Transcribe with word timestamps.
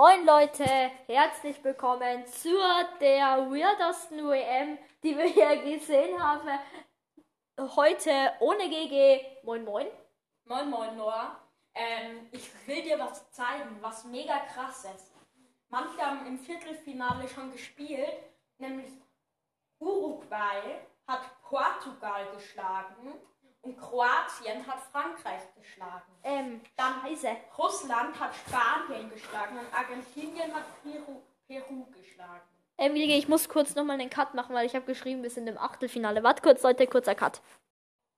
Moin 0.00 0.24
Leute, 0.24 0.64
herzlich 1.08 1.64
willkommen 1.64 2.24
zur 2.24 2.62
der 3.00 3.50
weirdesten 3.50 4.18
WM, 4.28 4.78
die 5.02 5.18
wir 5.18 5.24
hier 5.24 5.56
gesehen 5.60 6.22
haben. 6.22 6.48
Heute 7.58 8.10
ohne 8.38 8.68
GG. 8.68 9.20
Moin 9.42 9.64
Moin. 9.64 9.88
Moin 10.44 10.70
Moin 10.70 10.96
Noah. 10.96 11.40
Ähm, 11.74 12.28
ich 12.30 12.48
will 12.68 12.80
dir 12.80 12.96
was 13.00 13.28
zeigen, 13.32 13.76
was 13.80 14.04
mega 14.04 14.38
krass 14.38 14.84
ist. 14.84 15.10
Manche 15.68 16.00
haben 16.00 16.24
im 16.28 16.38
Viertelfinale 16.38 17.28
schon 17.28 17.50
gespielt, 17.50 18.22
nämlich 18.58 18.92
Uruguay 19.80 20.78
hat 21.08 21.22
Portugal 21.42 22.24
geschlagen 22.36 23.14
und 23.62 23.76
Kroatien 23.76 24.66
hat 24.66 24.80
Frankreich 24.92 25.42
geschlagen. 25.56 26.12
Ähm, 26.22 26.60
Dann 26.76 27.00
Scheiße. 27.02 27.36
Russland 27.56 28.18
hat 28.18 28.34
Spanien 28.34 29.10
geschlagen 29.10 29.58
und 29.58 29.72
Argentinien 29.74 30.54
hat 30.54 30.64
Peru, 30.82 31.22
Peru 31.46 31.86
geschlagen. 31.90 32.42
Ähm, 32.78 32.94
GG, 32.94 33.18
ich 33.18 33.28
muss 33.28 33.48
kurz 33.48 33.74
nochmal 33.74 34.00
einen 34.00 34.10
Cut 34.10 34.34
machen, 34.34 34.54
weil 34.54 34.66
ich 34.66 34.74
habe 34.74 34.84
geschrieben, 34.86 35.22
wir 35.22 35.30
sind 35.30 35.48
im 35.48 35.58
Achtelfinale. 35.58 36.22
Warte 36.22 36.42
kurz, 36.42 36.62
Leute, 36.62 36.86
kurzer 36.86 37.14
Cut. 37.16 37.40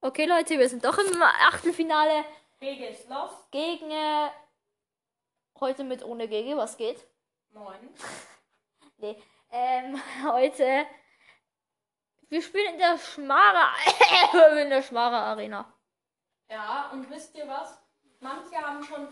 Okay, 0.02 0.26
Leute, 0.26 0.58
wir 0.58 0.68
sind 0.68 0.84
doch 0.84 0.98
im 0.98 1.22
Achtelfinale 1.22 2.24
Wege 2.58 2.86
ist 2.88 3.08
los. 3.08 3.30
gegen 3.50 3.90
äh, 3.90 4.28
heute 5.58 5.82
mit 5.84 6.04
ohne 6.04 6.28
GG. 6.28 6.56
Was 6.56 6.76
geht? 6.76 7.06
Moin. 7.52 7.88
Nee. 9.02 9.16
Ähm, 9.50 9.98
heute. 10.30 10.84
Wir 12.30 12.40
spielen 12.42 12.74
in 12.74 12.78
der 12.78 12.96
Schmara. 12.96 13.74
in 14.62 14.70
der 14.70 14.82
Schmara 14.82 15.32
Arena. 15.32 15.66
Ja, 16.48 16.88
und 16.92 17.10
wisst 17.10 17.34
ihr 17.34 17.48
was? 17.48 17.82
Manche 18.20 18.56
haben 18.56 18.84
schon 18.84 19.08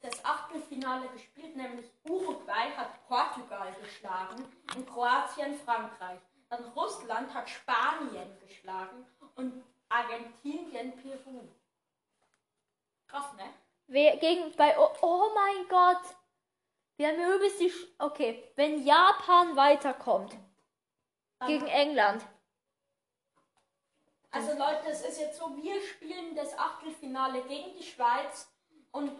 das 0.00 0.24
Achtelfinale 0.24 1.06
gespielt, 1.08 1.54
nämlich 1.54 1.90
Uruguay 2.08 2.70
hat 2.76 3.06
Portugal 3.08 3.74
geschlagen 3.78 4.42
und 4.74 4.88
Kroatien 4.88 5.54
Frankreich. 5.54 6.18
Dann 6.48 6.64
Russland 6.72 7.32
hat 7.34 7.48
Spanien 7.48 8.38
geschlagen 8.40 9.06
und 9.34 9.62
Argentinien 9.90 10.96
Peru. 10.96 11.46
Krass, 13.06 13.34
ne? 13.34 13.44
Wir 13.86 14.16
gegen 14.16 14.50
bei. 14.56 14.78
Oh, 14.78 14.92
oh 15.02 15.30
mein 15.34 15.68
Gott. 15.68 16.02
Wir 16.96 17.08
haben 17.08 17.36
übelst 17.36 17.60
die. 17.60 17.68
Sch 17.68 17.86
okay, 17.98 18.50
wenn 18.56 18.82
Japan 18.82 19.56
weiterkommt 19.56 20.34
gegen 21.46 21.66
England. 21.66 22.24
Also 24.30 24.50
Leute, 24.52 24.88
es 24.88 25.02
ist 25.02 25.20
jetzt 25.20 25.38
so, 25.38 25.56
wir 25.56 25.80
spielen 25.80 26.34
das 26.34 26.58
Achtelfinale 26.58 27.42
gegen 27.42 27.72
die 27.78 27.84
Schweiz 27.84 28.48
und 28.90 29.12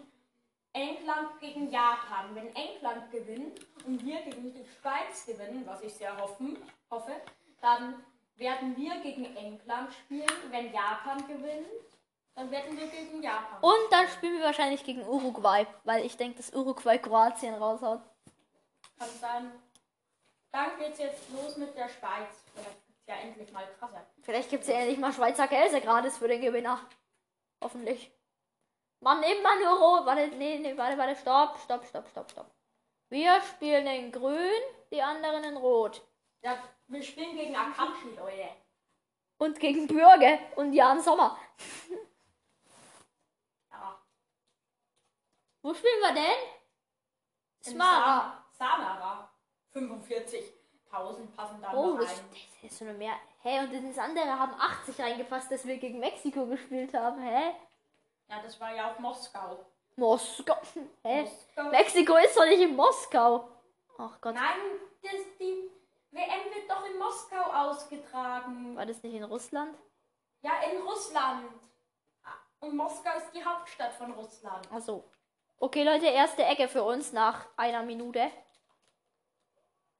England 0.73 1.39
gegen 1.39 1.71
Japan. 1.71 2.35
Wenn 2.35 2.53
England 2.53 3.09
gewinnt 3.11 3.59
und 3.85 4.05
wir 4.05 4.21
gegen 4.23 4.53
die 4.53 4.65
Schweiz 4.65 5.25
gewinnen, 5.25 5.63
was 5.65 5.81
ich 5.81 5.93
sehr 5.93 6.17
hoffen, 6.17 6.57
hoffe, 6.91 7.13
dann 7.61 8.03
werden 8.35 8.75
wir 8.75 8.99
gegen 8.99 9.35
England 9.37 9.93
spielen. 9.93 10.27
Wenn 10.49 10.73
Japan 10.73 11.25
gewinnt, 11.27 11.67
dann 12.35 12.51
werden 12.51 12.77
wir 12.77 12.87
gegen 12.87 13.23
Japan. 13.23 13.61
Und 13.61 13.91
dann 13.91 14.09
spielen 14.09 14.37
wir 14.37 14.43
wahrscheinlich 14.43 14.83
gegen 14.83 15.07
Uruguay, 15.07 15.65
weil 15.85 16.05
ich 16.05 16.17
denke, 16.17 16.37
dass 16.37 16.53
Uruguay 16.53 16.97
Kroatien 16.97 17.53
raushaut. 17.55 18.01
Kann 18.99 19.09
sein. 19.21 19.51
Dann 20.55 20.77
geht's 20.79 20.99
jetzt 20.99 21.29
los 21.31 21.57
mit 21.57 21.75
der 21.75 21.89
Schweiz. 21.89 22.29
Vielleicht 22.53 22.87
gibt's 22.87 23.07
ja 23.07 23.15
endlich 23.15 23.51
mal 23.51 23.67
krasser. 23.77 24.05
Vielleicht 24.21 24.49
gibt 24.49 24.63
es 24.63 24.69
ja 24.69 24.75
endlich 24.75 24.97
mal 24.97 25.11
Schweizer 25.11 25.49
Käse 25.49 25.81
gratis 25.81 26.17
für 26.17 26.29
den 26.29 26.39
Gewinner. 26.39 26.79
Hoffentlich. 27.61 28.09
Mann, 29.01 29.21
immer 29.21 29.59
nur 29.59 29.77
rot. 29.77 30.05
Warte, 30.05 30.29
nee, 30.29 30.57
nee, 30.59 30.77
warte, 30.77 30.97
warte, 30.97 31.17
stopp, 31.17 31.59
stopp, 31.59 31.85
stopp, 31.85 32.07
stopp, 32.07 32.31
stopp. 32.31 32.55
Wir 33.09 33.41
spielen 33.41 33.85
in 33.85 34.13
grün, 34.13 34.61
die 34.91 35.01
anderen 35.01 35.43
in 35.43 35.57
rot. 35.57 36.01
Ja, 36.41 36.57
wir 36.87 37.03
spielen 37.03 37.35
gegen 37.35 37.53
Akanji, 37.53 38.15
Leute. 38.15 38.49
Und 39.37 39.59
gegen 39.59 39.87
Bürger 39.87 40.39
und 40.55 40.71
Jan 40.71 41.01
Sommer. 41.01 41.37
Ja. 43.71 43.99
Wo 45.61 45.73
spielen 45.73 45.99
wir 45.99 46.13
denn? 46.13 46.49
In 47.65 47.73
Smara. 47.73 48.41
Sa 48.53 48.65
Samara. 48.77 49.34
45.000 49.75 51.27
passen 51.35 51.61
da 51.61 51.73
Oh, 51.73 51.87
nur 51.87 51.99
das, 51.99 52.09
rein. 52.11 52.25
das 52.61 52.71
ist 52.71 52.79
so 52.79 52.85
eine 52.85 52.93
mehr. 52.93 53.13
Hä, 53.43 53.59
und 53.59 53.73
das 53.89 53.97
andere 53.99 54.27
haben 54.39 54.53
80 54.53 54.99
reingefasst, 54.99 55.51
dass 55.51 55.65
wir 55.65 55.77
gegen 55.77 55.99
Mexiko 55.99 56.45
gespielt 56.45 56.93
haben. 56.93 57.21
Hä? 57.21 57.51
Ja, 58.29 58.41
das 58.41 58.59
war 58.59 58.73
ja 58.73 58.91
auch 58.91 58.99
Moskau. 58.99 59.65
Moskau. 59.97 60.57
Hä? 61.03 61.21
Moskau. 61.23 61.69
Mexiko 61.71 62.15
ist 62.17 62.35
doch 62.37 62.45
nicht 62.45 62.61
in 62.61 62.75
Moskau. 62.75 63.47
Ach 63.97 64.19
Gott. 64.21 64.33
Nein, 64.35 64.79
das, 65.01 65.11
die 65.39 65.69
WM 66.11 66.53
wird 66.53 66.69
doch 66.69 66.85
in 66.85 66.97
Moskau 66.97 67.41
ausgetragen. 67.51 68.75
War 68.75 68.85
das 68.85 69.01
nicht 69.03 69.13
in 69.15 69.23
Russland? 69.23 69.77
Ja, 70.41 70.51
in 70.71 70.81
Russland. 70.81 71.49
Und 72.59 72.75
Moskau 72.75 73.11
ist 73.17 73.31
die 73.33 73.43
Hauptstadt 73.43 73.93
von 73.93 74.11
Russland. 74.13 74.67
Ach 74.73 74.81
so. 74.81 75.03
Okay, 75.59 75.83
Leute, 75.83 76.07
erste 76.07 76.43
Ecke 76.43 76.67
für 76.67 76.83
uns 76.83 77.13
nach 77.13 77.45
einer 77.57 77.83
Minute. 77.83 78.31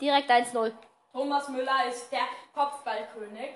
Direkt 0.01 0.29
1-0. 0.29 0.73
Thomas 1.11 1.47
Müller 1.49 1.85
ist 1.87 2.11
der 2.11 2.27
Kopfballkönig. 2.53 3.51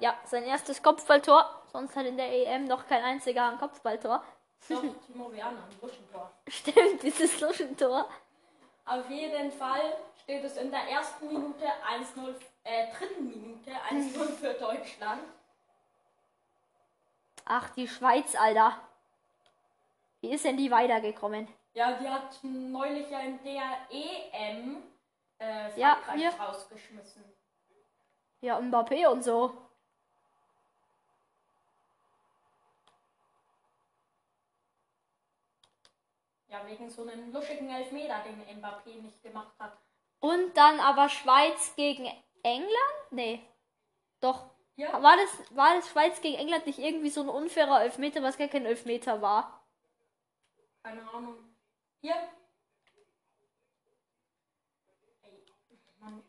Ja, 0.00 0.18
sein 0.24 0.44
erstes 0.44 0.82
Kopfballtor. 0.82 1.62
Sonst 1.72 1.94
hat 1.94 2.06
in 2.06 2.16
der 2.16 2.32
EM 2.32 2.64
noch 2.64 2.86
kein 2.86 3.04
einziger 3.04 3.48
ein 3.50 3.58
Kopfballtor. 3.58 4.24
Doch, 4.68 4.82
Timo 5.06 5.30
Werner, 5.32 5.62
ein 5.70 5.78
Buschentor. 5.80 6.32
Stimmt, 6.48 7.02
dieses 7.02 7.40
Luschentor. 7.40 8.08
Auf 8.86 9.08
jeden 9.08 9.52
Fall 9.52 9.96
steht 10.22 10.42
es 10.42 10.56
in 10.56 10.70
der 10.70 10.82
ersten 10.88 11.28
Minute 11.28 11.64
1-0, 11.64 12.34
äh, 12.64 12.86
dritten 12.92 13.28
Minute 13.28 13.70
1-0 13.70 14.32
für 14.32 14.54
Deutschland. 14.54 15.22
Ach, 17.44 17.70
die 17.70 17.86
Schweiz, 17.86 18.34
Alter. 18.34 18.80
Wie 20.20 20.32
ist 20.32 20.44
denn 20.44 20.56
die 20.56 20.70
weitergekommen? 20.70 21.46
Ja, 21.72 21.92
die 21.98 22.08
hat 22.08 22.38
neulich 22.42 23.08
ja 23.10 23.20
in 23.20 23.42
der 23.44 23.78
EM 23.90 24.82
äh, 25.38 25.78
Ja, 25.78 25.98
wir- 26.14 26.30
rausgeschmissen. 26.34 27.24
Ja, 28.40 28.58
Mbappé 28.58 29.06
und 29.08 29.22
so. 29.22 29.52
Ja, 36.48 36.66
wegen 36.66 36.90
so 36.90 37.02
einem 37.02 37.32
luschigen 37.32 37.70
Elfmeter, 37.70 38.22
den 38.24 38.40
Mbappé 38.60 39.00
nicht 39.00 39.22
gemacht 39.22 39.52
hat. 39.58 39.78
Und 40.18 40.56
dann 40.56 40.80
aber 40.80 41.08
Schweiz 41.08 41.74
gegen 41.76 42.06
England? 42.42 42.72
Nee. 43.10 43.40
Doch. 44.20 44.50
Ja, 44.76 45.00
War 45.02 45.16
das, 45.16 45.56
war 45.56 45.74
das 45.76 45.88
Schweiz 45.90 46.20
gegen 46.20 46.38
England 46.38 46.66
nicht 46.66 46.78
irgendwie 46.78 47.10
so 47.10 47.20
ein 47.22 47.28
unfairer 47.28 47.82
Elfmeter, 47.82 48.22
was 48.22 48.38
gar 48.38 48.48
kein 48.48 48.66
Elfmeter 48.66 49.20
war? 49.22 49.56
keine 50.82 51.06
Ahnung. 51.10 51.36
Hier. 52.00 52.14
Ey, 55.22 55.44
Mann. 55.98 56.22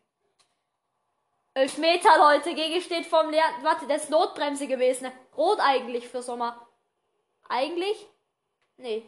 Elfmeter, 1.54 2.18
Leute. 2.18 2.54
Gegen 2.54 2.82
steht 2.82 3.06
vom 3.06 3.30
leeren. 3.30 3.64
Warte, 3.64 3.88
das 3.88 4.04
ist 4.04 4.10
Notbremse 4.10 4.68
gewesen. 4.68 5.12
Rot 5.38 5.60
eigentlich 5.60 6.08
für 6.08 6.22
Sommer. 6.22 6.68
Eigentlich? 7.48 8.08
Nee. 8.78 9.06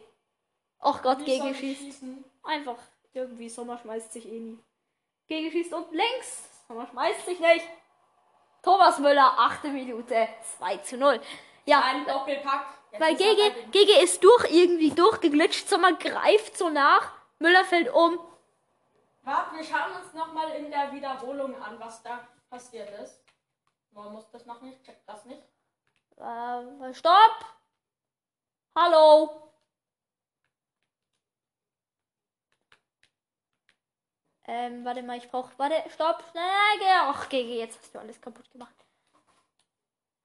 Och 0.80 1.02
Gott, 1.02 1.24
gegen 1.24 1.54
schießt. 1.54 1.80
schießen? 1.80 2.24
Einfach 2.42 2.78
irgendwie. 3.12 3.48
Sommer 3.48 3.78
schmeißt 3.78 4.12
sich 4.12 4.26
eh 4.26 4.38
nie. 4.40 4.58
Gegen 5.26 5.50
schießt 5.50 5.72
und 5.72 5.90
links. 5.92 6.66
Sommer 6.68 6.86
schmeißt 6.86 7.24
sich 7.26 7.40
nicht. 7.40 7.66
Thomas 8.62 8.98
Müller, 8.98 9.34
achte 9.38 9.68
Minute. 9.68 10.28
2 10.58 10.76
zu 10.78 10.96
0. 10.96 11.20
Ja, 11.66 11.80
Ein 11.82 12.06
Doppelpack. 12.06 12.66
Weil 12.98 13.16
Gege, 13.16 13.70
Gege 13.70 14.02
ist 14.02 14.22
durch 14.22 14.50
irgendwie 14.50 14.90
durchgeglitscht. 14.90 15.68
Sommer 15.68 15.94
greift 15.94 16.56
so 16.56 16.68
nach. 16.68 17.12
Müller 17.38 17.64
fällt 17.64 17.92
um. 17.92 18.18
Warte, 19.22 19.56
wir 19.56 19.64
schauen 19.64 19.92
uns 20.00 20.12
nochmal 20.12 20.50
in 20.52 20.70
der 20.70 20.92
Wiederholung 20.92 21.60
an, 21.60 21.80
was 21.80 22.02
da 22.02 22.28
passiert 22.50 22.90
ist. 23.00 23.20
Man 23.90 24.12
muss 24.12 24.28
das 24.30 24.44
noch 24.46 24.60
nicht, 24.60 24.82
checkt 24.84 25.08
das 25.08 25.24
nicht. 25.24 25.42
Äh, 26.16 26.94
stopp! 26.94 27.44
Hallo! 28.76 29.52
Ähm, 34.46 34.84
warte 34.84 35.02
mal, 35.02 35.16
ich 35.16 35.30
brauch. 35.30 35.50
Warte, 35.56 35.82
stopp, 35.90 36.22
schnell. 36.30 36.44
Ach, 37.02 37.28
GG, 37.28 37.58
jetzt 37.58 37.78
hast 37.80 37.94
du 37.94 37.98
alles 37.98 38.20
kaputt 38.20 38.50
gemacht. 38.50 38.74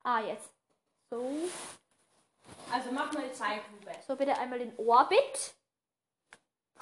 Ah, 0.03 0.19
jetzt. 0.19 0.51
So. 1.09 1.49
Also 2.71 2.91
mach 2.91 3.11
mal 3.13 3.31
Zeitlupe. 3.33 3.91
So, 4.05 4.15
bitte 4.15 4.37
einmal 4.37 4.59
den 4.59 4.77
Orbit. 4.77 5.55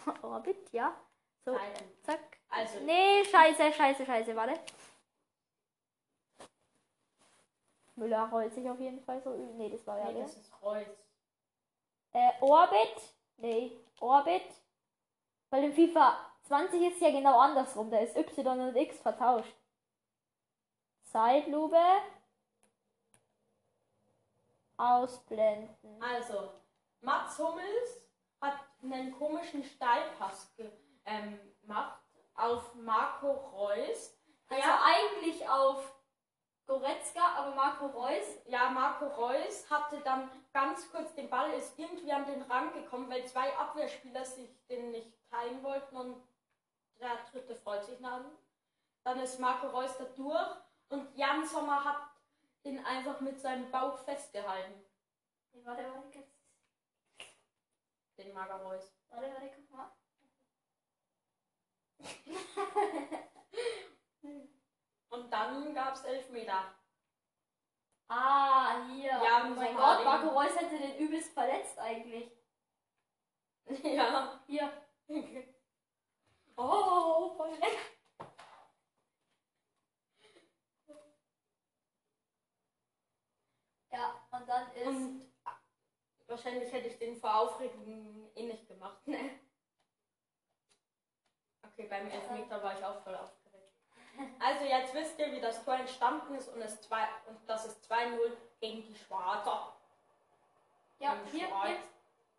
Orbit, 0.21 0.71
ja. 0.71 0.95
So, 1.45 1.53
Zeitlupe. 1.53 2.01
zack. 2.03 2.37
Also, 2.49 2.79
Nee, 2.81 3.23
scheiße, 3.25 3.73
scheiße, 3.73 4.05
scheiße, 4.05 4.35
warte. 4.35 4.59
Müller 7.95 8.29
rollt 8.29 8.53
sich 8.53 8.69
auf 8.69 8.79
jeden 8.79 9.01
Fall 9.01 9.21
so. 9.21 9.31
Nee, 9.55 9.69
das 9.69 9.85
war 9.87 9.97
ja 9.97 10.11
nee, 10.11 10.21
das 10.21 10.37
ist 10.37 10.61
Reus. 10.61 10.85
Äh, 12.13 12.31
Orbit? 12.41 12.95
Nee. 13.37 13.71
Orbit. 13.99 14.43
Weil 15.49 15.63
im 15.65 15.73
FIFA 15.73 16.17
20 16.43 16.81
ist 16.93 17.01
ja 17.01 17.09
genau 17.09 17.39
andersrum. 17.39 17.89
Da 17.89 17.99
ist 17.99 18.15
Y 18.15 18.59
und 18.59 18.75
X 18.75 18.99
vertauscht. 18.99 19.53
Zeitlupe. 21.03 21.81
Ausblenden. 24.77 26.01
Also, 26.01 26.51
Mats 27.01 27.37
Hummels 27.39 28.09
hat 28.41 28.55
einen 28.81 29.11
komischen 29.17 29.63
Steilpass 29.63 30.55
ähm, 31.05 31.39
gemacht 31.61 31.99
auf 32.35 32.75
Marco 32.75 33.31
Reus. 33.31 34.15
Also 34.49 34.61
Ja. 34.67 34.79
eigentlich 34.85 35.47
auf 35.49 35.93
Goretzka, 36.67 37.21
aber 37.37 37.55
Marco 37.55 37.87
Reus. 37.87 38.25
Ja, 38.45 38.69
Marco 38.69 39.07
Reus 39.07 39.69
hatte 39.69 39.99
dann 40.01 40.29
ganz 40.53 40.89
kurz 40.91 41.13
den 41.15 41.29
Ball, 41.29 41.51
ist 41.53 41.77
irgendwie 41.79 42.11
an 42.11 42.25
den 42.25 42.41
Rand 42.43 42.73
gekommen, 42.73 43.09
weil 43.09 43.25
zwei 43.25 43.55
Abwehrspieler 43.57 44.23
sich 44.25 44.49
den 44.67 44.91
nicht 44.91 45.13
teilen 45.29 45.63
wollten 45.63 45.95
und 45.95 46.21
der 46.99 47.17
dritte 47.31 47.55
freut 47.55 47.83
sich 47.85 47.99
nach. 47.99 48.21
Dann 49.03 49.19
ist 49.19 49.39
Marco 49.39 49.67
Reus 49.67 49.97
da 49.97 50.03
durch 50.03 50.57
und 50.89 51.15
Jan 51.17 51.45
Sommer 51.45 51.83
hat 51.83 51.97
den 52.67 52.85
einfach 52.85 53.21
mit 53.21 53.39
seinem 53.39 53.71
Bauch 53.71 53.97
festgehalten, 53.99 54.83
Nee, 55.53 55.65
Warte, 55.65 55.83
warte, 55.83 55.95
warte, 56.03 56.27
den 58.17 58.33
Marco 58.33 58.57
Reus. 58.57 58.93
warte, 59.09 59.31
warte, 59.31 59.51
guck 59.55 59.69
mal. 59.71 59.91
Und 65.09 65.31
dann 65.31 65.73
gab 65.73 65.93
es 65.95 66.03
Elfmeter. 66.03 66.75
Ah, 68.09 68.85
hier. 68.87 69.11
Ja, 69.11 69.45
oh 69.45 69.49
mein 69.55 69.75
Gott, 69.75 70.03
Marco. 70.03 70.27
Reus 70.29 70.55
hätte 70.55 70.77
den 70.77 70.97
übelst 70.97 71.33
verletzt 71.33 71.79
eigentlich. 71.79 72.31
ja. 73.83 74.43
Hier. 74.45 74.71
Oh, 76.59 77.35
voll 77.37 77.51
lecker. 77.51 77.97
Ja, 83.91 84.26
und 84.37 84.47
dann 84.47 84.71
ist. 84.73 84.85
Und 84.87 85.31
wahrscheinlich 86.27 86.71
hätte 86.71 86.87
ich 86.87 86.97
den 86.97 87.15
vor 87.19 87.33
Aufregung 87.35 88.29
eh 88.35 88.43
nicht 88.43 88.67
gemacht, 88.67 89.05
ne? 89.07 89.17
Okay, 91.63 91.87
beim 91.89 92.07
Elfmeter 92.09 92.61
war 92.63 92.77
ich 92.77 92.83
auch 92.83 93.01
voll 93.03 93.15
aufgeregt. 93.15 93.73
Also 94.39 94.65
jetzt 94.65 94.93
wisst 94.93 95.19
ihr, 95.19 95.31
wie 95.31 95.39
das 95.41 95.63
Tor 95.63 95.75
entstanden 95.75 96.33
ist 96.35 96.49
und, 96.49 96.61
es 96.61 96.81
zwei, 96.81 97.07
und 97.27 97.37
das 97.47 97.65
ist 97.67 97.91
2-0 97.91 98.17
gegen 98.59 98.81
die 98.83 98.95
Schwarzer. 98.95 99.73
ja, 100.99 101.13
Gegen 101.15 101.37
hier, 101.37 101.47
Schwarz. 101.47 101.67
hier. 101.67 101.77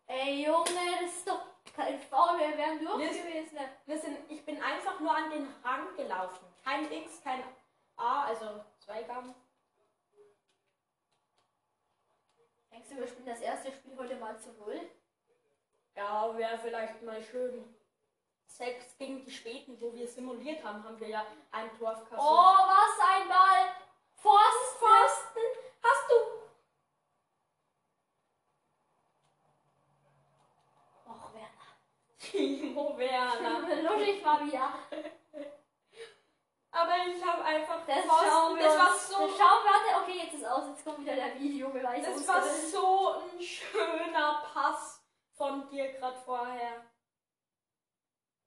Ey, 0.07 0.45
Junge, 0.45 0.65
das 1.01 1.13
ist 1.13 1.27
doch 1.27 1.41
kein 1.75 1.97
Foul, 1.99 2.37
wir 2.39 2.57
wären 2.57 2.83
durch 2.83 2.97
Mist. 2.97 3.23
gewesen. 3.23 3.55
ne? 3.55 3.69
Wir 3.85 3.97
sind, 3.97 4.17
ich 4.29 4.43
bin 4.43 4.61
einfach 4.61 4.99
nur 4.99 5.15
an 5.15 5.29
den 5.29 5.47
Rand 5.63 5.95
gelaufen. 5.95 6.45
Kein 6.63 6.91
X, 6.91 7.21
kein 7.23 7.43
A, 7.95 8.25
also 8.25 8.61
Zweigang. 8.79 9.33
Denkst 12.89 13.01
du, 13.01 13.05
wir 13.05 13.07
spielen 13.07 13.27
das 13.27 13.41
erste 13.41 13.71
Spiel 13.71 13.95
heute 13.97 14.15
mal 14.15 14.35
zu 14.39 14.51
null? 14.53 14.81
Ja, 15.95 16.35
wäre 16.35 16.57
vielleicht 16.57 17.03
mal 17.03 17.21
schön. 17.21 17.75
Selbst 18.47 18.97
gegen 18.97 19.23
die 19.23 19.29
Schweden, 19.29 19.79
wo 19.79 19.93
wir 19.93 20.07
simuliert 20.07 20.63
haben, 20.63 20.83
haben 20.83 20.99
wir 20.99 21.07
ja 21.07 21.23
ein 21.51 21.69
Tor 21.77 21.93
kassiert. 21.93 22.19
Oh, 22.19 22.55
was 22.65 22.99
ein 22.99 23.27
Ball! 23.27 23.69
Pfosten! 24.15 24.79
Pfosten! 24.79 25.41
Hast 25.83 26.09
du 26.09 26.15
Och, 31.11 31.33
Werner. 31.35 31.67
Timo 32.17 32.97
Werner. 32.97 33.83
Luschig 33.83 34.25
mal 34.25 34.45
wieder. 34.47 34.73
Aber 36.89 37.07
ich 37.07 37.23
habe 37.23 37.43
einfach 37.43 37.85
Das 37.85 37.97
wir 37.97 38.63
Das 38.63 38.77
war 38.77 38.97
so, 38.97 39.27
Das 39.27 39.37
schauen 39.37 39.63
wir. 39.63 39.71
Warte, 39.71 40.01
okay, 40.01 40.19
jetzt 40.23 40.33
ist 40.33 40.45
aus. 40.45 40.67
Jetzt 40.69 40.83
kommt 40.83 40.99
wieder 40.99 41.15
der 41.15 41.39
Videobeweis. 41.39 42.03
das 42.03 42.27
war 42.27 42.43
so 42.43 43.13
ein 43.13 43.41
schöner 43.41 44.43
Pass 44.51 45.03
von 45.33 45.69
dir 45.69 45.93
gerade 45.93 46.17
vorher. 46.17 46.83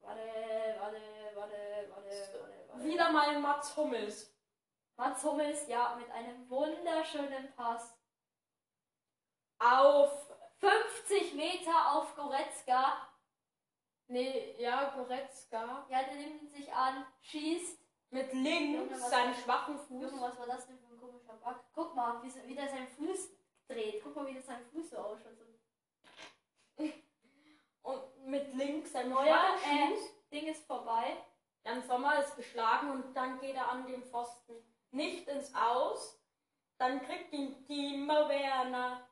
Warte, 0.00 0.20
warte, 0.80 1.00
warte, 1.34 1.56
warte, 1.90 1.90
warte, 1.90 2.64
warte. 2.68 2.84
Wieder 2.84 3.12
mal 3.12 3.38
Mats 3.38 3.76
Hummels. 3.76 4.34
Mats 4.96 5.22
Hummels, 5.22 5.68
ja, 5.68 5.94
mit 5.96 6.10
einem 6.10 6.48
wunderschönen 6.50 7.52
Pass. 7.54 7.96
Auf. 9.58 10.10
50 10.58 11.34
Meter 11.34 11.92
auf 11.92 12.14
Goretzka. 12.14 13.08
Nee, 14.06 14.54
ja, 14.58 14.90
Goretzka. 14.90 15.86
Ja, 15.88 16.04
der 16.04 16.14
nimmt 16.14 16.48
sich 16.50 16.72
an, 16.72 17.04
schießt. 17.20 17.81
Mit 18.12 18.32
Junge, 18.32 18.48
links 18.50 19.00
was- 19.00 19.10
seinen 19.10 19.34
schwachen 19.34 19.78
Fuß. 19.78 20.02
Junge, 20.02 20.20
was 20.20 20.38
war 20.38 20.46
das 20.46 20.66
denn 20.66 20.78
für 20.78 20.86
ein 20.92 21.00
komischer 21.00 21.32
Bug? 21.32 21.56
Guck 21.72 21.94
mal, 21.94 22.22
wie, 22.22 22.30
wie 22.46 22.54
der 22.54 22.68
seinen 22.68 22.86
Fuß 22.88 23.30
dreht. 23.66 24.02
Guck 24.04 24.14
mal, 24.14 24.26
wie 24.26 24.34
das 24.34 24.46
sein 24.46 24.62
Fuß 24.66 24.90
so 24.90 24.98
ausschaut. 24.98 25.32
Und 27.82 28.26
mit 28.26 28.54
links 28.54 28.92
seinen 28.92 29.10
Neuer, 29.10 29.56
äh, 29.64 29.88
Fuß. 29.88 30.00
Ding 30.30 30.46
ist 30.46 30.64
vorbei. 30.66 31.16
Jan 31.64 31.82
Sommer 31.82 32.18
ist 32.20 32.36
geschlagen 32.36 32.90
und 32.90 33.14
dann 33.16 33.38
geht 33.40 33.54
er 33.54 33.68
an 33.70 33.86
den 33.86 34.02
Pfosten 34.04 34.54
nicht 34.90 35.26
ins 35.28 35.54
Aus. 35.54 36.20
Dann 36.78 37.00
kriegt 37.02 37.32
ihn 37.32 37.64
Timo 37.66 38.28
Werner. 38.28 39.08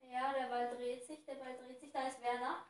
Ja, 0.00 0.32
der 0.32 0.46
Ball 0.48 0.74
dreht 0.74 1.04
sich, 1.06 1.24
der 1.24 1.34
Ball 1.34 1.56
dreht 1.56 1.78
sich. 1.80 1.92
Da 1.92 2.06
ist 2.08 2.20
Werner. 2.22 2.64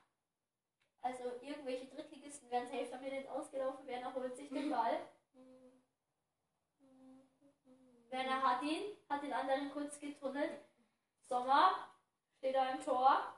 Also 1.06 1.24
irgendwelche 1.40 1.86
Drittligisten 1.86 2.50
werden 2.50 2.66
safe 2.66 2.88
damit 2.90 3.12
jetzt 3.12 3.28
ausgelaufen. 3.28 3.86
Werner 3.86 4.12
holt 4.12 4.36
sich 4.36 4.48
den 4.48 4.70
Ball. 4.70 4.98
Werner 8.10 8.42
hat 8.42 8.62
ihn, 8.62 8.96
hat 9.08 9.22
den 9.22 9.32
anderen 9.32 9.70
kurz 9.70 10.00
getunnelt. 10.00 10.58
Sommer 11.28 11.90
steht 12.38 12.56
da 12.56 12.70
im 12.70 12.82
Tor. 12.82 13.34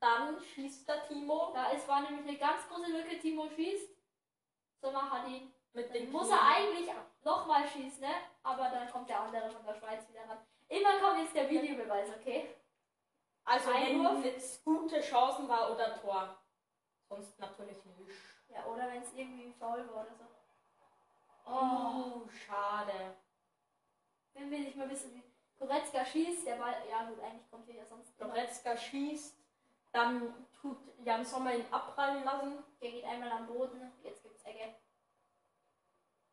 Dann 0.00 0.40
schießt 0.40 0.88
der 0.88 1.06
Timo 1.06 1.50
Da 1.52 1.70
ist, 1.72 1.86
war 1.88 2.00
nämlich 2.00 2.26
eine 2.26 2.38
ganz 2.38 2.66
große 2.68 2.90
Lücke. 2.90 3.18
Timo 3.18 3.50
schießt. 3.50 3.90
Sommer 4.80 5.10
hat 5.10 5.28
ihn. 5.28 5.52
mit 5.74 5.94
dem 5.94 6.10
muss 6.10 6.30
er 6.30 6.40
eigentlich 6.40 6.88
nochmal 7.22 7.68
schießen, 7.68 8.00
ne? 8.00 8.14
Aber 8.42 8.70
dann 8.70 8.90
kommt 8.90 9.10
der 9.10 9.20
andere 9.20 9.50
von 9.50 9.66
der 9.66 9.74
Schweiz 9.74 10.08
wieder 10.08 10.26
ran. 10.26 10.38
Immer 10.68 11.00
kommt 11.00 11.20
jetzt 11.20 11.34
der 11.34 11.50
Videobeweis, 11.50 12.08
okay? 12.18 12.48
Also 13.44 13.70
Einwurf. 13.72 14.24
wenn 14.24 14.34
es 14.36 14.64
gute 14.64 15.00
Chancen 15.00 15.46
war 15.48 15.70
oder 15.70 16.00
Tor. 16.00 16.38
Sonst 17.08 17.38
natürlich 17.38 17.84
nicht. 17.84 18.10
Ja, 18.48 18.64
oder 18.66 18.88
wenn 18.88 19.02
es 19.02 19.12
irgendwie 19.14 19.52
faul 19.58 19.88
war 19.88 20.02
oder 20.02 20.14
so. 20.14 20.24
Oh, 21.46 22.28
schade. 22.28 23.16
Wenn 24.34 24.50
wir 24.50 24.58
nicht 24.58 24.76
mal 24.76 24.90
wissen, 24.90 25.14
wie 25.14 25.22
Goretzka 25.58 26.04
schießt, 26.04 26.46
der 26.46 26.56
Ball. 26.56 26.74
Ja, 26.88 27.08
gut, 27.08 27.20
eigentlich 27.20 27.50
kommt 27.50 27.66
hier 27.66 27.76
ja 27.76 27.86
sonst 27.86 28.18
immer. 28.18 28.30
Goretzka 28.30 28.76
schießt. 28.76 29.36
Dann 29.92 30.46
tut 30.60 30.78
Jan 31.04 31.24
Sommer 31.24 31.54
ihn 31.54 31.64
abprallen 31.70 32.24
lassen. 32.24 32.62
Der 32.80 32.90
geht 32.90 33.04
einmal 33.04 33.32
am 33.32 33.46
Boden. 33.46 33.92
Jetzt 34.02 34.22
gibt's 34.22 34.44
Ecke. 34.44 34.74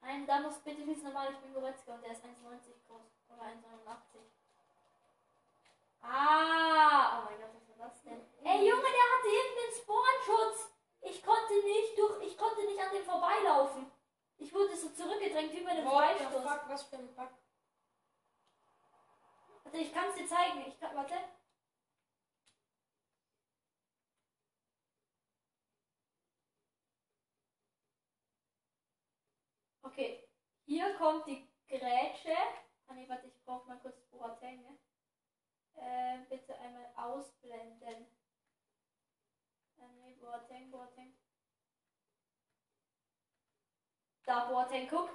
Nein, 0.02 0.28
da 0.28 0.40
muss 0.42 0.60
bitte 0.60 0.84
schießen 0.84 1.06
normal. 1.06 1.32
Ich 1.32 1.40
bin 1.40 1.54
Goretzka 1.54 1.96
und 1.96 2.04
der 2.04 2.12
ist 2.12 2.24
1,90 2.24 2.28
groß. 2.88 3.02
Oder 3.30 3.44
1,89. 3.44 4.20
Ah! 6.02 7.20
Oh 7.20 7.26
mein 7.26 7.40
Gott, 7.40 7.50
was 7.56 7.80
war 7.80 7.88
das 7.88 8.04
denn? 8.04 8.22
Ey, 8.44 8.70
Junge, 8.70 8.84
der 8.84 9.08
hatte 9.16 9.28
irgendeinen 9.28 9.74
Spornschutz. 9.82 10.72
Ich 11.02 11.24
konnte 11.24 11.54
nicht 11.54 11.98
durch. 11.98 12.28
Ich 12.28 12.38
konnte 12.38 12.64
nicht 12.66 12.80
an 12.80 12.94
dem 12.94 13.04
vorbeilaufen. 13.04 13.92
Ich 14.38 14.54
wurde 14.54 14.76
so 14.76 14.90
zurückgedrängt 14.90 15.54
wie 15.54 15.64
bei 15.64 15.76
dem 15.76 15.86
What 15.86 16.18
the 16.20 16.26
Freistoß. 16.26 16.44
fuck, 16.44 16.70
was 16.70 16.84
für 16.84 16.98
ein 16.98 17.16
Bug. 17.16 17.30
Warte, 19.64 19.78
ich 19.78 19.94
kann 19.94 20.10
es 20.10 20.15
dir 20.26 20.28
zeigen. 20.28 20.66
Ich 20.68 20.82
warte. 20.82 21.16
Okay, 29.84 30.28
hier 30.66 30.96
kommt 30.96 31.28
die 31.28 31.48
Grätsche. 31.68 32.36
Ah 32.88 32.94
nee, 32.94 33.08
warte, 33.08 33.28
ich 33.28 33.44
brauche 33.44 33.68
mal 33.68 33.80
kurz 33.80 34.00
Boateng. 34.10 34.62
Ne? 34.62 34.78
Äh, 35.76 36.20
bitte 36.30 36.58
einmal 36.60 36.92
ausblenden. 36.96 38.08
Äh, 39.78 39.88
nee, 40.02 40.16
Boateng, 40.16 40.72
Boateng. 40.72 41.16
Da, 44.26 44.46
Boateng, 44.46 44.88
guck. 44.90 45.10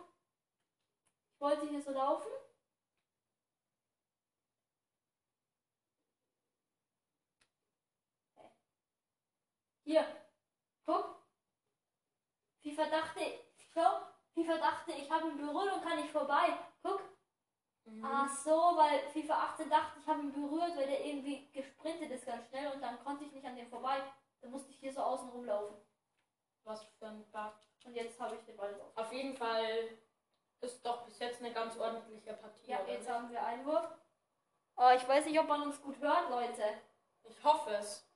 Ich 1.35 1.41
wollte 1.41 1.69
hier 1.69 1.83
so 1.83 1.91
laufen. 1.91 2.31
Hier, 9.91 10.07
guck. 10.87 11.17
FIFA 12.63 12.85
dachte, 12.91 13.21
schau, 13.75 14.03
FIFA 14.35 14.59
dachte, 14.59 14.93
ich 14.93 15.11
habe 15.11 15.27
ihn 15.27 15.37
berührt 15.37 15.73
und 15.75 15.83
kann 15.83 15.97
nicht 15.97 16.13
vorbei. 16.13 16.57
Guck, 16.81 17.03
Mhm. 17.85 18.05
Ach 18.05 18.29
so, 18.29 18.51
weil 18.51 19.01
FIFA 19.09 19.35
18 19.47 19.69
dachte, 19.69 19.99
ich 19.99 20.07
habe 20.07 20.21
ihn 20.21 20.33
berührt, 20.33 20.77
weil 20.77 20.87
der 20.87 21.05
irgendwie 21.05 21.51
gesprintet 21.51 22.11
ist 22.13 22.25
ganz 22.27 22.47
schnell 22.47 22.71
und 22.71 22.81
dann 22.81 23.03
konnte 23.03 23.25
ich 23.25 23.33
nicht 23.33 23.45
an 23.45 23.57
dem 23.57 23.67
vorbei. 23.67 24.01
Dann 24.41 24.53
musste 24.53 24.71
ich 24.71 24.79
hier 24.79 24.93
so 24.93 25.01
außen 25.01 25.29
rumlaufen. 25.31 25.77
Was 26.63 26.85
für 26.85 27.07
ein 27.07 27.29
Bug. 27.33 27.55
Und 27.87 27.95
jetzt 27.97 28.21
habe 28.21 28.37
ich 28.37 28.45
den 28.45 28.57
Ball 28.57 28.73
drauf. 28.75 28.93
Auf 28.95 29.13
jeden 29.13 29.35
Fall 29.37 29.89
ist 30.61 30.87
doch 30.87 31.05
bis 31.05 31.19
jetzt 31.19 31.41
eine 31.41 31.53
ganz 31.53 31.77
ordentliche 31.79 32.35
Partie. 32.35 32.71
Ja, 32.71 32.79
jetzt 32.87 33.01
nicht? 33.01 33.11
haben 33.11 33.31
wir 33.31 33.43
Einwurf. 33.43 33.89
Aber 34.77 34.95
ich 34.95 35.09
weiß 35.09 35.25
nicht, 35.25 35.41
ob 35.41 35.49
man 35.49 35.63
uns 35.63 35.83
gut 35.83 35.99
hört, 35.99 36.31
Leute. 36.31 36.63
Ich 37.25 37.43
hoffe 37.43 37.71
es. 37.71 38.10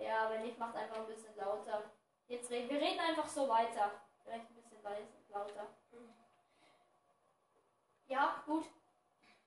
Ja, 0.00 0.30
wenn 0.30 0.42
nicht, 0.42 0.58
macht 0.58 0.74
einfach 0.76 0.96
ein 0.96 1.06
bisschen 1.06 1.36
lauter. 1.36 1.90
Jetzt 2.26 2.50
reden 2.50 2.70
wir 2.70 2.80
reden 2.80 3.00
einfach 3.00 3.28
so 3.28 3.46
weiter. 3.48 4.00
Vielleicht 4.24 4.48
ein 4.48 4.54
bisschen 4.54 4.82
leise, 4.82 5.12
lauter. 5.28 5.66
Ja, 8.06 8.42
gut. 8.46 8.64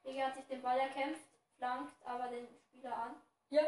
Digga 0.05 0.27
hat 0.27 0.35
sich 0.35 0.45
den 0.45 0.61
Ball 0.61 0.79
erkämpft, 0.79 1.25
flankt 1.57 1.93
aber 2.05 2.27
den 2.27 2.47
Spieler 2.47 2.95
an. 2.95 3.15
Ja. 3.49 3.63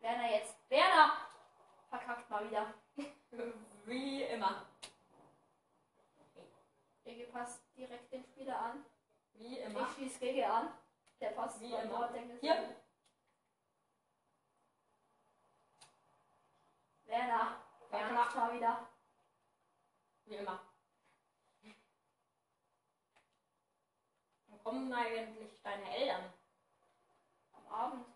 Werner 0.00 0.30
jetzt. 0.32 0.54
Werner! 0.68 1.16
Verkackt 1.88 2.28
mal 2.30 2.48
wieder. 2.48 2.74
Wie 3.86 4.22
immer. 4.24 4.66
Gege 7.04 7.26
passt 7.26 7.62
direkt 7.76 8.12
den 8.12 8.24
Spieler 8.24 8.60
an. 8.60 8.84
Wie 9.34 9.58
Gege 10.20 10.46
an. 10.46 10.68
Der 11.18 11.30
passt 11.30 11.60
Wie 11.60 11.72
immer. 11.72 12.10
Ist 12.14 12.42
Ja. 12.42 12.54
gut. 12.62 12.76
Werner. 17.06 17.56
Werner. 17.90 18.34
Mal 18.34 18.54
wieder. 18.54 18.88
Wie 20.26 20.36
immer. 20.36 20.60
Wann 24.48 24.62
kommen 24.62 24.92
eigentlich 24.92 25.60
deine 25.62 25.90
Eltern? 25.96 26.32
Am 27.54 27.66
Abend. 27.66 28.06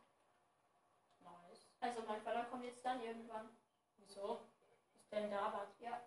Nice. 1.21 1.67
Also 1.81 2.03
mein 2.03 2.23
Vater 2.23 2.45
kommt 2.45 2.65
jetzt 2.65 2.85
dann 2.85 3.03
irgendwann. 3.03 3.49
Wieso? 3.97 4.47
Ist 4.95 5.11
denn 5.11 5.31
da 5.31 5.53
was? 5.53 5.81
Ja. 5.81 6.01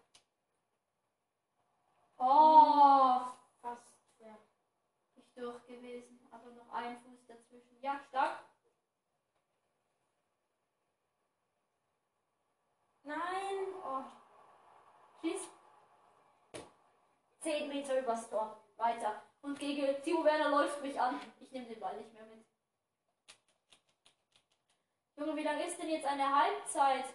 Oh, 2.20 3.37
durch 5.38 5.66
gewesen, 5.68 6.28
aber 6.32 6.50
noch 6.52 6.70
ein 6.74 7.00
Fuß 7.02 7.26
dazwischen. 7.28 7.80
Ja, 7.82 8.00
stark. 8.10 8.44
Nein. 13.04 13.68
Oh. 13.86 14.04
Schieß. 15.22 15.42
10 17.42 17.70
Meter 17.70 18.00
übers 18.00 18.30
Tor. 18.30 18.64
Weiter. 18.76 19.24
Und 19.42 19.58
gegen 19.60 20.02
Timo 20.04 20.24
Werner 20.24 20.50
läuft 20.50 20.82
mich 20.82 21.00
an. 21.00 21.20
Ich 21.40 21.52
nehme 21.52 21.68
den 21.68 21.80
Ball 21.80 21.98
nicht 21.98 22.14
mehr 22.14 22.26
mit. 22.26 22.46
Junge, 25.16 25.36
wie 25.36 25.44
lange 25.44 25.66
ist 25.66 25.80
denn 25.80 25.90
jetzt 25.90 26.06
eine 26.06 26.36
Halbzeit? 26.36 27.06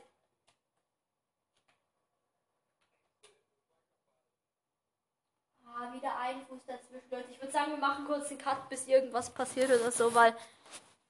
Ah, 5.65 5.93
wieder 5.93 6.17
ein 6.17 6.47
Fuß 6.47 6.65
dazwischen, 6.65 7.11
Leute. 7.11 7.31
Ich 7.31 7.42
sagen, 7.63 7.73
wir 7.73 7.79
machen 7.79 8.05
kurz 8.05 8.31
einen 8.31 8.39
Cut, 8.39 8.69
bis 8.69 8.87
irgendwas 8.87 9.31
passiert 9.31 9.71
oder 9.71 9.91
so, 9.91 10.15
weil 10.15 10.35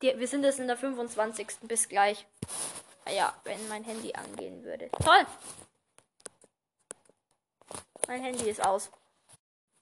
die, 0.01 0.19
wir 0.19 0.29
sind 0.29 0.45
jetzt 0.45 0.59
in 0.59 0.67
der 0.67 0.77
25. 0.77 1.47
Bis 1.63 1.89
gleich. 1.89 2.27
Ah 3.05 3.11
Ja, 3.11 3.35
wenn 3.45 3.69
mein 3.69 3.85
Handy 3.85 4.13
angehen 4.15 4.63
würde. 4.65 4.91
Toll! 5.03 5.27
Mein 8.09 8.23
Handy 8.23 8.51
ist 8.51 8.65
aus. 8.65 8.91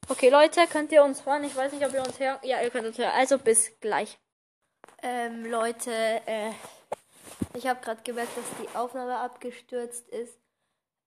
Okay, 0.09 0.29
Leute, 0.29 0.67
könnt 0.67 0.93
ihr 0.93 1.03
uns 1.03 1.25
hören? 1.25 1.45
Ich 1.45 1.57
weiß 1.57 1.73
nicht, 1.73 1.87
ob 1.87 1.93
ihr 1.95 2.03
uns 2.03 2.19
hören. 2.19 2.39
Ja, 2.43 2.61
ihr 2.61 2.71
könnt 2.71 2.87
uns 2.87 2.99
hören. 2.99 3.13
Also 3.15 3.39
bis 3.39 3.79
gleich. 3.81 4.19
Ähm, 5.03 5.47
Leute, 5.47 5.93
äh, 6.27 6.53
ich 7.55 7.67
habe 7.67 7.81
gerade 7.81 8.03
gemerkt, 8.03 8.37
dass 8.37 8.45
die 8.61 8.77
Aufnahme 8.77 9.17
abgestürzt 9.17 10.09
ist. 10.09 10.39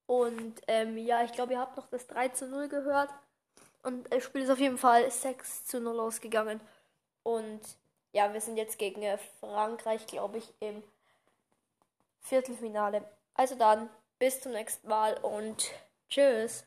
Und 0.05 0.61
ähm, 0.67 0.97
ja, 0.97 1.23
ich 1.23 1.31
glaube, 1.31 1.53
ihr 1.53 1.59
habt 1.59 1.77
noch 1.77 1.87
das 1.87 2.07
3 2.07 2.29
zu 2.29 2.47
0 2.47 2.67
gehört. 2.67 3.09
Und 3.83 4.11
das 4.13 4.23
Spiel 4.23 4.41
ist 4.41 4.49
auf 4.49 4.59
jeden 4.59 4.77
Fall 4.77 5.09
6 5.11 5.65
zu 5.65 5.79
0 5.79 5.99
ausgegangen. 5.99 6.61
Und 7.23 7.61
ja, 8.13 8.31
wir 8.33 8.41
sind 8.41 8.57
jetzt 8.57 8.77
gegen 8.77 9.01
äh, 9.01 9.17
Frankreich, 9.39 10.07
glaube 10.07 10.37
ich, 10.37 10.53
im 10.59 10.83
Viertelfinale. 12.21 13.03
Also 13.33 13.55
dann, 13.55 13.89
bis 14.19 14.39
zum 14.41 14.53
nächsten 14.53 14.87
Mal 14.87 15.15
und 15.17 15.71
tschüss. 16.09 16.65